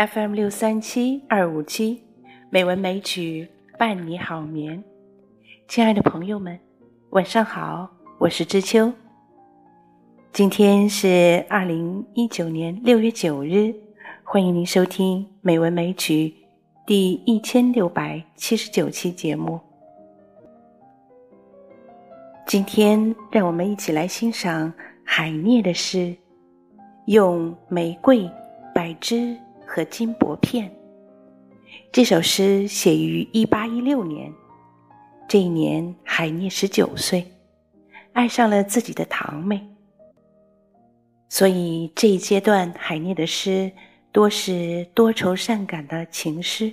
[0.00, 2.02] FM 六三七二五七，
[2.48, 3.46] 美文美曲
[3.78, 4.82] 伴你好眠。
[5.68, 6.58] 亲爱的朋友们，
[7.10, 7.86] 晚上好，
[8.16, 8.90] 我是知秋。
[10.32, 13.74] 今天是二零一九年六月九日，
[14.24, 16.28] 欢迎您收听《美文美曲》
[16.86, 19.60] 第一千六百七十九期节目。
[22.46, 24.72] 今天，让我们一起来欣赏
[25.04, 26.16] 海涅的诗，
[27.04, 28.22] 用玫瑰、
[28.74, 29.36] 柏枝。
[29.70, 30.68] 和金箔片。
[31.92, 34.32] 这首诗写于一八一六年，
[35.28, 37.24] 这一年海涅十九岁，
[38.12, 39.64] 爱上了自己的堂妹。
[41.28, 43.70] 所以这一阶段海涅的诗
[44.10, 46.72] 多是多愁善感的情诗。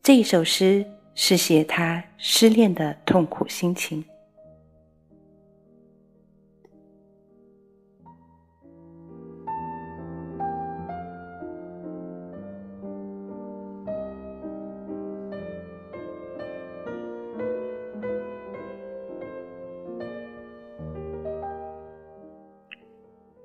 [0.00, 4.04] 这一首诗是写他失恋的痛苦心情。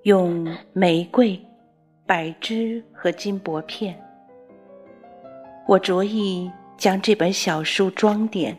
[0.06, 1.36] 用玫瑰、
[2.06, 4.00] 柏枝和金箔片，
[5.67, 8.56] 我着意将这本小书装点，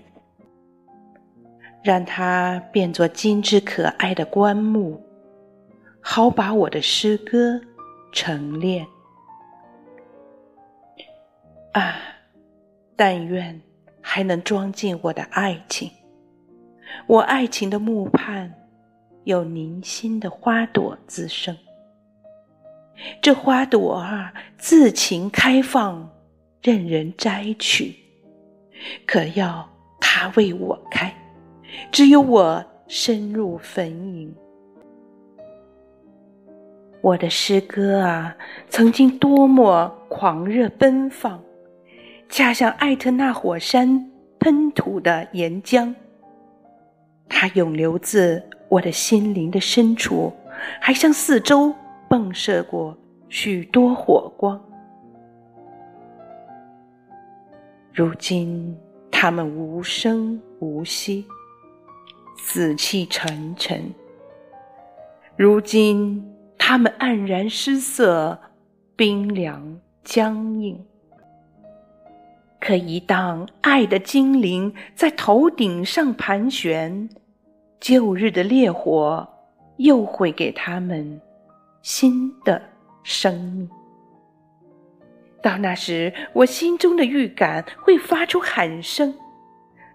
[1.85, 5.01] 让它变作精致可爱的棺木，
[6.01, 7.61] 好把我的诗歌
[8.11, 8.85] 陈列。
[11.75, 11.95] 啊，
[12.97, 13.63] 但愿
[14.01, 15.89] 还能装进我的爱情，
[17.07, 18.53] 我爱情的木畔。
[19.27, 21.57] 有凝心的花朵滋生，
[23.21, 26.09] 这花朵儿自情开放，
[26.63, 27.93] 任人摘取。
[29.05, 29.69] 可要
[30.01, 31.13] 它为我开，
[31.91, 34.31] 只有我深入坟茔。
[37.01, 38.37] 我的诗歌啊，
[38.69, 41.43] 曾经多么狂热奔放，
[42.29, 44.09] 恰像艾特那火山
[44.39, 45.93] 喷吐的岩浆，
[47.29, 48.41] 它涌流自。
[48.69, 50.33] 我的心灵的深处，
[50.81, 51.75] 还向四周
[52.09, 52.97] 迸射过
[53.29, 54.61] 许多火光。
[57.93, 58.77] 如今，
[59.11, 61.25] 他们无声无息，
[62.37, 63.81] 死气沉沉；
[65.37, 66.23] 如今，
[66.59, 68.39] 他们黯然失色，
[68.95, 70.85] 冰凉僵硬。
[72.61, 77.09] 可一当爱的精灵在头顶上盘旋。
[77.87, 79.25] 旧日的烈火
[79.77, 81.21] 又会给他们
[81.83, 82.61] 新的
[83.05, 83.71] 生命。
[85.41, 89.15] 到那时，我心中的预感会发出喊声：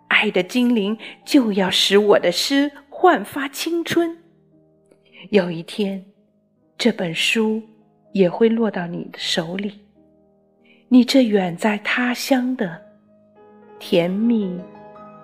[0.08, 4.18] 爱的精灵就要使我的诗焕发青春。
[5.32, 6.02] 有一天，
[6.78, 7.62] 这本书
[8.14, 9.82] 也会落到你的手里，
[10.88, 12.82] 你这远在他乡的
[13.80, 14.58] 甜蜜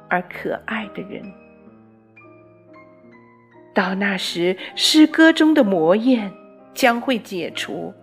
[0.09, 1.23] 而可爱的人。
[3.77, 6.33] 到那时，诗歌中的魔焰
[6.73, 7.93] 将会解除，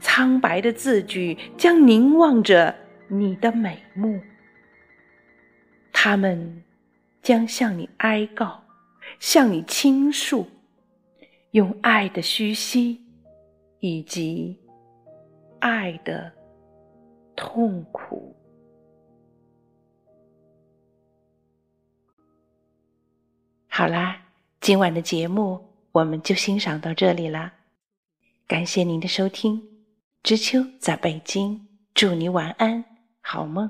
[0.00, 2.74] 苍白的字句将凝望着
[3.08, 4.18] 你的美目，
[5.92, 6.64] 他们
[7.20, 8.64] 将向你哀告，
[9.20, 10.46] 向你倾诉，
[11.50, 12.98] 用爱的虚息
[13.80, 14.58] 以及
[15.58, 16.32] 爱的
[17.36, 18.34] 痛苦。
[23.68, 24.23] 好啦。
[24.64, 27.52] 今晚的节目我们就欣赏到这里了，
[28.46, 29.62] 感谢您的收听。
[30.22, 31.60] 知秋在北京，
[31.92, 32.82] 祝你晚安，
[33.20, 33.68] 好梦。